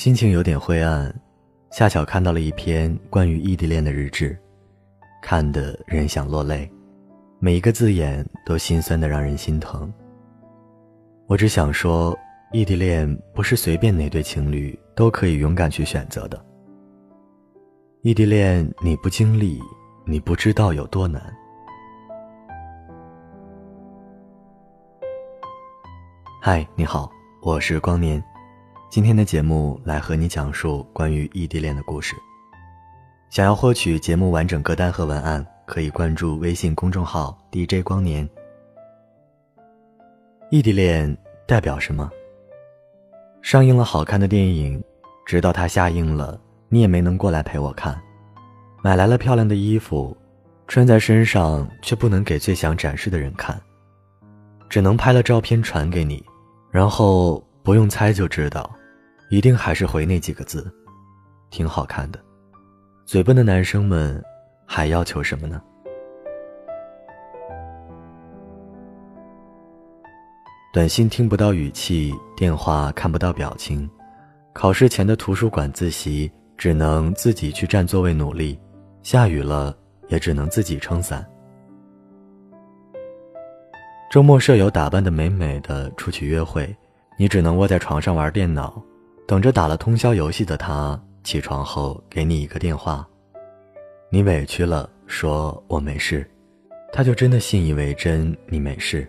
[0.00, 1.14] 心情有点灰暗，
[1.70, 4.34] 恰巧看到了一篇关于异地恋的日志，
[5.20, 6.66] 看得人想落泪，
[7.38, 9.92] 每一个字眼都心酸的让人心疼。
[11.26, 12.18] 我只想说，
[12.50, 16.42] 异地恋不是随便哪对情侣都可以勇敢去选择的。
[18.00, 19.60] 异地恋你不经历，
[20.06, 21.22] 你不知道有多难。
[26.40, 27.12] 嗨，你好，
[27.42, 28.18] 我是光年。
[28.90, 32.16] 今天的节目来和你讲述关于异地恋的故事。
[33.28, 38.28] 想要获取节目完整歌单和文案，可以关注微信公众号 DJ 光年。
[40.50, 42.10] 异地恋代表什么？
[43.42, 44.82] 上映了好看的电影，
[45.24, 46.36] 直到它下映了，
[46.68, 47.96] 你也没能过来陪我看。
[48.82, 50.16] 买来了漂亮的衣服，
[50.66, 53.56] 穿在身上却不能给最想展示的人看，
[54.68, 56.24] 只能拍了照片传给你，
[56.72, 58.68] 然后不用猜就知道。
[59.30, 60.68] 一定还是回那几个字，
[61.50, 62.18] 挺好看的。
[63.06, 64.20] 嘴笨的男生们
[64.66, 65.62] 还要求什么呢？
[70.72, 73.88] 短信听不到语气，电话看不到表情，
[74.52, 78.58] 考试前的图书馆自习只能自己去占座位努力，
[79.04, 79.76] 下雨了
[80.08, 81.24] 也只能自己撑伞。
[84.10, 86.76] 周末舍友打扮的美美的出去约会，
[87.16, 88.82] 你只能窝在床上玩电脑。
[89.30, 93.08] 等着打了通宵游戏的他起床后给你一个电话，
[94.10, 96.28] 你委屈了，说我没事，
[96.92, 99.08] 他就真的信以为真你没事。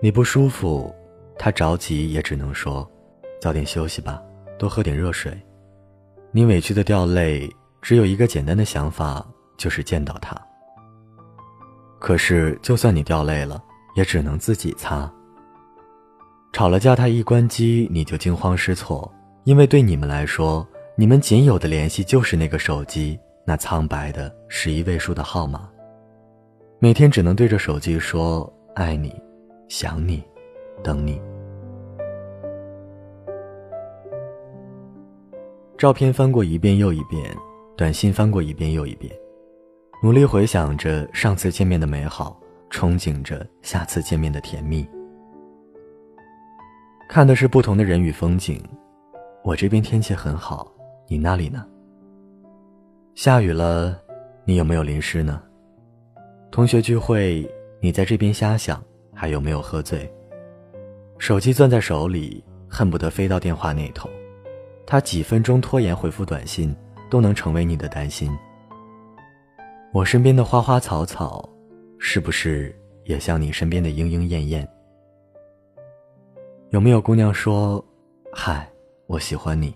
[0.00, 0.90] 你不舒服，
[1.38, 2.90] 他着急也只能说，
[3.42, 4.22] 早点休息吧，
[4.58, 5.38] 多喝点热水。
[6.32, 7.46] 你委屈的掉泪，
[7.82, 9.22] 只有一个简单的想法，
[9.58, 10.34] 就是见到他。
[11.98, 13.62] 可是就算你掉泪了，
[13.96, 15.12] 也只能自己擦。
[16.60, 19.10] 吵了架，他一关机你就惊慌失措，
[19.44, 25.66] 因为对你们来说，你们仅有的联系就是那个手机，那苍白的十一位数的号码。
[26.78, 29.10] 每天只能对着手机说爱你、
[29.70, 30.22] 想你、
[30.84, 31.18] 等你。
[35.78, 37.34] 照片翻过一遍又一遍，
[37.74, 39.10] 短信翻过一遍又一遍，
[40.02, 42.38] 努力回想着上次见面的美好，
[42.70, 44.86] 憧憬着下次见面的甜蜜。
[47.10, 48.62] 看的是不同的人与风景，
[49.42, 50.72] 我这边天气很好，
[51.08, 51.66] 你那里呢？
[53.16, 54.00] 下雨了，
[54.44, 55.42] 你有没有淋湿呢？
[56.52, 57.44] 同学聚会，
[57.80, 58.80] 你在这边瞎想，
[59.12, 60.08] 还有没有喝醉？
[61.18, 64.08] 手机攥在手里，恨不得飞到电话那头，
[64.86, 66.72] 他几分钟拖延回复短信，
[67.10, 68.30] 都能成为你的担心。
[69.92, 71.50] 我身边的花花草草，
[71.98, 72.72] 是不是
[73.04, 74.68] 也像你身边的莺莺燕燕？
[76.70, 77.84] 有没有姑娘说
[78.32, 78.68] ：“嗨，
[79.08, 79.74] 我喜欢你。”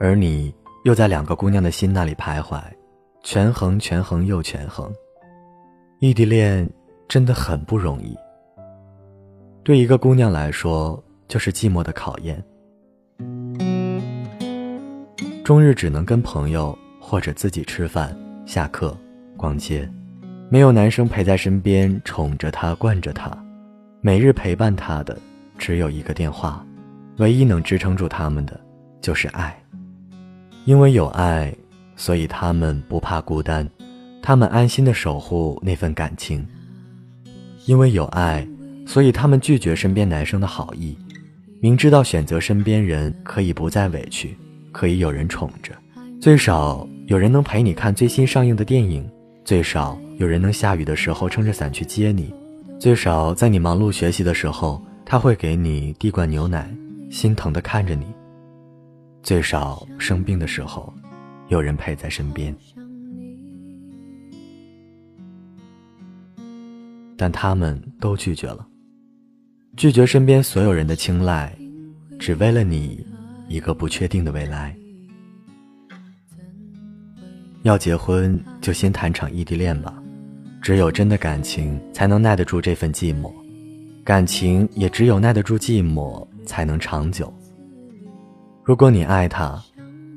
[0.00, 0.52] 而你
[0.82, 2.60] 又在两个姑娘的心那里徘徊，
[3.22, 4.92] 权衡权衡又权衡。
[6.00, 6.68] 异地恋
[7.06, 8.16] 真的很不容易。
[9.62, 12.42] 对一个姑娘来说，就是寂寞的考验。
[15.44, 18.96] 终日只能跟朋友或者自己吃饭、下课、
[19.36, 19.88] 逛街，
[20.50, 23.30] 没有男生陪在身边宠着她、惯着她，
[24.00, 25.16] 每日陪伴她的。
[25.58, 26.64] 只有一个电话，
[27.18, 28.58] 唯一能支撑住他们的，
[29.02, 29.54] 就是爱。
[30.64, 31.52] 因为有爱，
[31.96, 33.68] 所以他们不怕孤单，
[34.22, 36.46] 他们安心的守护那份感情。
[37.66, 38.46] 因为有爱，
[38.86, 40.96] 所以他们拒绝身边男生的好意，
[41.60, 44.36] 明知道选择身边人可以不再委屈，
[44.72, 45.72] 可以有人宠着，
[46.20, 49.06] 最少有人能陪你看最新上映的电影，
[49.44, 52.32] 最少有人能下雨的时候撑着伞去接你，
[52.78, 54.82] 最少在你忙碌学习的时候。
[55.10, 56.70] 他会给你递罐牛奶，
[57.10, 58.04] 心疼的看着你。
[59.22, 60.92] 最少生病的时候，
[61.48, 62.54] 有人陪在身边。
[67.16, 68.68] 但他们都拒绝了，
[69.78, 71.56] 拒绝身边所有人的青睐，
[72.18, 73.02] 只为了你
[73.48, 74.76] 一个不确定的未来。
[77.62, 80.02] 要结婚就先谈场异地恋吧，
[80.60, 83.32] 只有真的感情才能耐得住这份寂寞。
[84.08, 87.30] 感情也只有耐得住寂寞，才能长久。
[88.64, 89.62] 如果你爱他，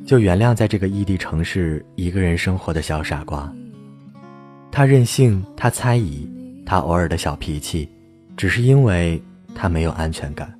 [0.05, 3.53] 就原谅在这个异地城市一个人生活的小傻瓜。
[4.71, 6.25] 他任性，他猜疑，
[6.65, 7.89] 他偶尔的小脾气，
[8.37, 9.21] 只是因为
[9.53, 10.57] 他没有安全感。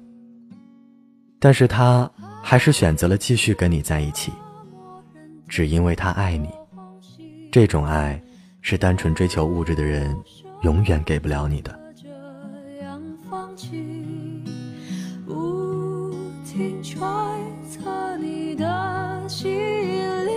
[1.39, 2.11] 但是他
[2.43, 4.33] 还是选择了继续跟你在一起，
[5.47, 6.49] 只因为他爱你。
[7.49, 8.21] 这种爱，
[8.59, 10.13] 是单纯追求物质的人
[10.63, 11.79] 永远给不了你的。
[13.51, 13.67] 放弃
[15.27, 16.15] 不
[16.45, 16.97] 停揣
[17.69, 19.51] 测你的心
[20.25, 20.31] 里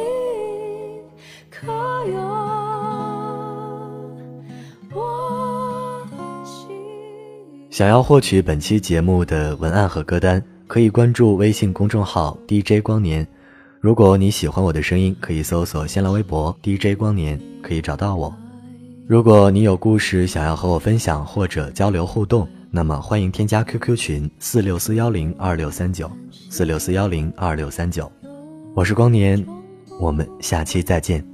[1.49, 1.69] 可
[2.11, 2.19] 有
[4.93, 6.05] 我
[7.71, 13.25] 想要获取本期节目的文案和歌单，可以关注微信公众号 DJ 光年，
[13.81, 17.41] 如果你喜欢我的声音，可以搜索新浪微博 DJ 光年。
[17.63, 18.35] 可以找到我，
[19.07, 22.49] 如果你有故事想要和我分享或者交流互动。
[22.77, 26.11] 那么欢迎添加 QQ 群四六四幺零二六三九
[26.51, 28.11] 四六四幺零二六三九。
[28.75, 29.47] 我是光年，
[30.01, 31.34] 我们下期再见。